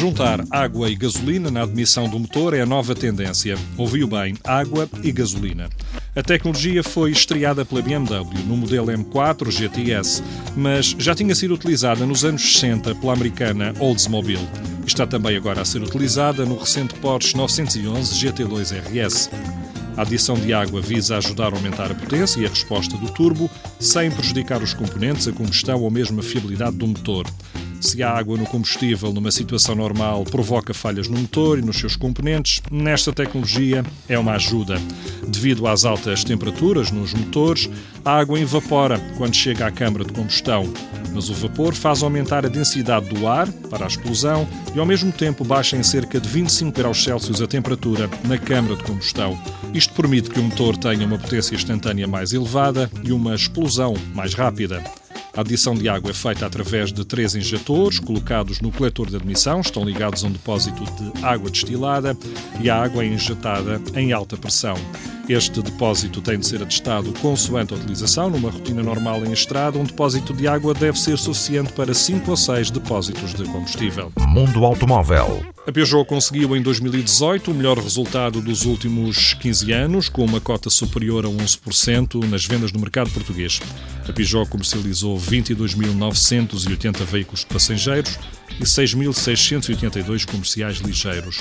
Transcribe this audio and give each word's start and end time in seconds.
Juntar 0.00 0.42
água 0.50 0.88
e 0.88 0.96
gasolina 0.96 1.50
na 1.50 1.62
admissão 1.62 2.08
do 2.08 2.18
motor 2.18 2.54
é 2.54 2.62
a 2.62 2.66
nova 2.66 2.94
tendência. 2.94 3.54
Ouviu 3.76 4.08
bem, 4.08 4.34
água 4.42 4.88
e 5.02 5.12
gasolina. 5.12 5.68
A 6.16 6.22
tecnologia 6.22 6.82
foi 6.82 7.10
estreada 7.10 7.66
pela 7.66 7.82
BMW 7.82 8.24
no 8.46 8.56
modelo 8.56 8.86
M4 8.86 9.50
GTS, 9.50 10.22
mas 10.56 10.96
já 10.98 11.14
tinha 11.14 11.34
sido 11.34 11.52
utilizada 11.52 12.06
nos 12.06 12.24
anos 12.24 12.40
60 12.40 12.94
pela 12.94 13.12
americana 13.12 13.74
Oldsmobile. 13.78 14.48
Está 14.86 15.06
também 15.06 15.36
agora 15.36 15.60
a 15.60 15.66
ser 15.66 15.82
utilizada 15.82 16.46
no 16.46 16.56
recente 16.56 16.94
Porsche 16.94 17.36
911 17.36 18.14
GT2 18.14 18.72
RS. 18.80 19.30
A 19.98 20.00
adição 20.00 20.34
de 20.34 20.54
água 20.54 20.80
visa 20.80 21.18
ajudar 21.18 21.52
a 21.52 21.56
aumentar 21.56 21.90
a 21.92 21.94
potência 21.94 22.40
e 22.40 22.46
a 22.46 22.48
resposta 22.48 22.96
do 22.96 23.10
turbo, 23.10 23.50
sem 23.78 24.10
prejudicar 24.10 24.62
os 24.62 24.72
componentes, 24.72 25.28
a 25.28 25.32
combustão 25.32 25.78
ou 25.82 25.90
mesmo 25.90 26.20
a 26.20 26.22
fiabilidade 26.22 26.78
do 26.78 26.86
motor. 26.86 27.26
Se 27.80 28.02
a 28.02 28.10
água 28.10 28.36
no 28.36 28.44
combustível, 28.44 29.10
numa 29.10 29.30
situação 29.30 29.74
normal, 29.74 30.22
provoca 30.24 30.74
falhas 30.74 31.08
no 31.08 31.18
motor 31.18 31.58
e 31.58 31.62
nos 31.62 31.78
seus 31.78 31.96
componentes, 31.96 32.60
nesta 32.70 33.10
tecnologia 33.10 33.82
é 34.06 34.18
uma 34.18 34.32
ajuda. 34.32 34.78
Devido 35.26 35.66
às 35.66 35.86
altas 35.86 36.22
temperaturas 36.22 36.90
nos 36.90 37.14
motores, 37.14 37.70
a 38.04 38.18
água 38.18 38.38
evapora 38.38 39.00
quando 39.16 39.34
chega 39.34 39.66
à 39.66 39.70
câmara 39.70 40.04
de 40.04 40.12
combustão. 40.12 40.70
Mas 41.14 41.30
o 41.30 41.34
vapor 41.34 41.74
faz 41.74 42.02
aumentar 42.02 42.44
a 42.44 42.50
densidade 42.50 43.08
do 43.08 43.26
ar 43.26 43.50
para 43.70 43.84
a 43.84 43.88
explosão 43.88 44.46
e, 44.74 44.78
ao 44.78 44.84
mesmo 44.84 45.10
tempo, 45.10 45.42
baixa 45.42 45.74
em 45.74 45.82
cerca 45.82 46.20
de 46.20 46.28
25 46.28 46.76
graus 46.76 47.02
Celsius 47.02 47.40
a 47.40 47.46
temperatura 47.46 48.10
na 48.24 48.36
câmara 48.36 48.76
de 48.76 48.84
combustão. 48.84 49.40
Isto 49.72 49.94
permite 49.94 50.28
que 50.28 50.38
o 50.38 50.42
motor 50.42 50.76
tenha 50.76 51.06
uma 51.06 51.18
potência 51.18 51.54
instantânea 51.54 52.06
mais 52.06 52.34
elevada 52.34 52.90
e 53.02 53.10
uma 53.10 53.34
explosão 53.34 53.94
mais 54.14 54.34
rápida. 54.34 54.84
A 55.36 55.42
adição 55.42 55.74
de 55.74 55.88
água 55.88 56.10
é 56.10 56.14
feita 56.14 56.44
através 56.44 56.92
de 56.92 57.04
três 57.04 57.34
injetores 57.34 58.00
colocados 58.00 58.60
no 58.60 58.72
coletor 58.72 59.08
de 59.08 59.16
admissão, 59.16 59.60
estão 59.60 59.84
ligados 59.84 60.24
a 60.24 60.26
um 60.26 60.32
depósito 60.32 60.82
de 60.84 61.24
água 61.24 61.50
destilada 61.50 62.16
e 62.60 62.68
a 62.68 62.82
água 62.82 63.04
é 63.04 63.06
injetada 63.06 63.80
em 63.94 64.12
alta 64.12 64.36
pressão. 64.36 64.74
Este 65.32 65.62
depósito 65.62 66.20
tem 66.20 66.40
de 66.40 66.44
ser 66.44 66.60
atestado 66.60 67.12
consoante 67.20 67.72
a 67.72 67.76
utilização. 67.76 68.28
Numa 68.28 68.50
rotina 68.50 68.82
normal 68.82 69.24
em 69.24 69.30
estrada, 69.30 69.78
um 69.78 69.84
depósito 69.84 70.34
de 70.34 70.48
água 70.48 70.74
deve 70.74 70.98
ser 70.98 71.16
suficiente 71.16 71.72
para 71.72 71.94
5 71.94 72.28
ou 72.28 72.36
6 72.36 72.72
depósitos 72.72 73.32
de 73.32 73.44
combustível. 73.44 74.10
Mundo 74.26 74.64
Automóvel. 74.64 75.40
A 75.64 75.70
Peugeot 75.70 76.04
conseguiu 76.04 76.56
em 76.56 76.62
2018 76.62 77.52
o 77.52 77.54
melhor 77.54 77.78
resultado 77.78 78.40
dos 78.40 78.64
últimos 78.64 79.34
15 79.34 79.70
anos, 79.70 80.08
com 80.08 80.24
uma 80.24 80.40
cota 80.40 80.68
superior 80.68 81.24
a 81.24 81.28
11% 81.28 82.28
nas 82.28 82.44
vendas 82.44 82.72
no 82.72 82.80
mercado 82.80 83.08
português. 83.10 83.60
A 84.08 84.12
Peugeot 84.12 84.50
comercializou 84.50 85.16
22.980 85.16 87.04
veículos 87.04 87.40
de 87.42 87.46
passageiros 87.46 88.18
e 88.58 88.64
6.682 88.64 90.28
comerciais 90.28 90.78
ligeiros. 90.78 91.38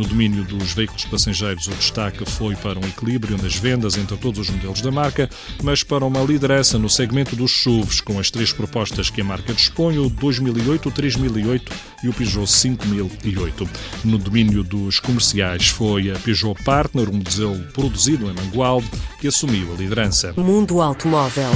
No 0.00 0.06
domínio 0.06 0.42
dos 0.44 0.72
veículos 0.72 1.04
passageiros, 1.04 1.66
o 1.66 1.72
destaque 1.72 2.24
foi 2.24 2.56
para 2.56 2.78
um 2.78 2.88
equilíbrio 2.88 3.36
nas 3.36 3.56
vendas 3.56 3.98
entre 3.98 4.16
todos 4.16 4.48
os 4.48 4.48
modelos 4.48 4.80
da 4.80 4.90
marca, 4.90 5.28
mas 5.62 5.82
para 5.82 6.06
uma 6.06 6.22
liderança 6.22 6.78
no 6.78 6.88
segmento 6.88 7.36
dos 7.36 7.52
SUVs, 7.62 8.00
com 8.00 8.18
as 8.18 8.30
três 8.30 8.50
propostas 8.50 9.10
que 9.10 9.20
a 9.20 9.24
marca 9.24 9.52
dispõe, 9.52 9.98
o 9.98 10.08
2008, 10.08 10.88
o 10.88 10.90
3008 10.90 11.72
e 12.02 12.08
o 12.08 12.14
Peugeot 12.14 12.50
5008. 12.50 13.68
No 14.02 14.16
domínio 14.16 14.64
dos 14.64 14.98
comerciais, 14.98 15.68
foi 15.68 16.10
a 16.10 16.18
Peugeot 16.18 16.64
Partner, 16.64 17.10
um 17.10 17.18
modelo 17.18 17.62
produzido 17.74 18.30
em 18.30 18.32
Mangualde, 18.32 18.88
que 19.20 19.28
assumiu 19.28 19.70
a 19.70 19.76
liderança. 19.76 20.32
Mundo 20.34 20.80
Automóvel. 20.80 21.50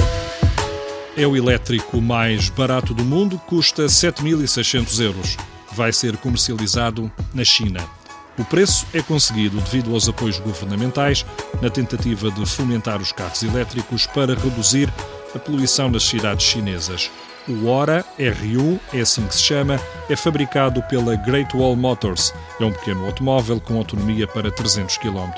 É 1.17 1.25
o 1.25 1.35
elétrico 1.35 1.99
mais 1.99 2.49
barato 2.49 2.93
do 2.93 3.03
mundo, 3.03 3.41
custa 3.47 3.87
7.600 3.87 4.99
euros. 5.03 5.35
Vai 5.71 5.91
ser 5.91 6.15
comercializado 6.17 7.11
na 7.33 7.43
China. 7.43 7.83
O 8.37 8.43
preço 8.43 8.85
é 8.93 9.01
conseguido 9.01 9.61
devido 9.61 9.93
aos 9.93 10.09
apoios 10.09 10.39
governamentais 10.39 11.25
na 11.61 11.69
tentativa 11.69 12.29
de 12.29 12.45
fomentar 12.45 13.01
os 13.01 13.11
carros 13.11 13.41
elétricos 13.43 14.05
para 14.07 14.35
reduzir 14.35 14.91
a 15.33 15.39
poluição 15.39 15.89
nas 15.89 16.03
cidades 16.03 16.45
chinesas. 16.45 17.09
O 17.47 17.67
Ora 17.67 18.03
R1, 18.17 18.79
é 18.91 19.01
assim 19.01 19.25
que 19.27 19.35
se 19.35 19.43
chama, 19.43 19.79
é 20.09 20.15
fabricado 20.15 20.81
pela 20.83 21.15
Great 21.15 21.55
Wall 21.55 21.75
Motors. 21.75 22.33
É 22.59 22.65
um 22.65 22.71
pequeno 22.71 23.05
automóvel 23.05 23.61
com 23.61 23.77
autonomia 23.77 24.27
para 24.27 24.49
300 24.49 24.97
km. 24.97 25.29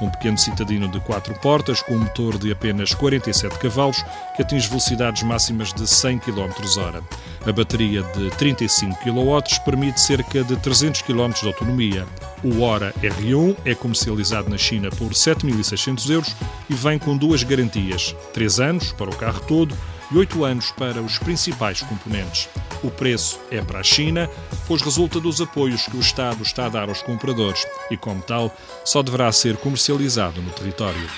Um 0.00 0.08
pequeno 0.08 0.38
citadino 0.38 0.88
de 0.88 1.00
quatro 1.00 1.34
portas 1.40 1.82
com 1.82 1.94
um 1.94 1.98
motor 1.98 2.38
de 2.38 2.52
apenas 2.52 2.94
47 2.94 3.58
cavalos 3.58 4.04
que 4.36 4.42
atinge 4.42 4.68
velocidades 4.68 5.24
máximas 5.24 5.74
de 5.74 5.86
100 5.86 6.20
km 6.20 6.52
h 6.60 7.02
A 7.44 7.52
bateria 7.52 8.04
de 8.04 8.30
35 8.30 8.96
kW 9.00 9.60
permite 9.64 10.00
cerca 10.00 10.44
de 10.44 10.56
300 10.56 11.02
km 11.02 11.32
de 11.32 11.46
autonomia. 11.48 12.06
O 12.42 12.62
Ora 12.62 12.94
R1 13.02 13.56
é 13.64 13.74
comercializado 13.74 14.48
na 14.48 14.56
China 14.58 14.90
por 14.90 15.10
7.600 15.10 16.10
euros 16.10 16.36
e 16.70 16.74
vem 16.74 16.98
com 16.98 17.16
duas 17.16 17.42
garantias: 17.42 18.14
3 18.32 18.60
anos 18.60 18.92
para 18.92 19.10
o 19.10 19.16
carro 19.16 19.40
todo 19.40 19.76
e 20.10 20.16
8 20.16 20.44
anos 20.44 20.70
para 20.70 21.02
os 21.02 21.18
principais 21.18 21.82
componentes. 21.82 22.48
O 22.82 22.90
preço 22.90 23.40
é 23.50 23.60
para 23.60 23.80
a 23.80 23.82
China, 23.82 24.30
pois 24.66 24.82
resulta 24.82 25.18
dos 25.20 25.40
apoios 25.40 25.82
que 25.86 25.96
o 25.96 26.00
Estado 26.00 26.42
está 26.42 26.66
a 26.66 26.68
dar 26.68 26.88
aos 26.88 27.02
compradores 27.02 27.66
e, 27.90 27.96
como 27.96 28.22
tal, 28.22 28.54
só 28.84 29.02
deverá 29.02 29.30
ser 29.32 29.56
comercializado 29.56 30.40
no 30.40 30.50
território. 30.50 31.08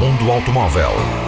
Mundo 0.00 0.30
Automóvel. 0.30 1.27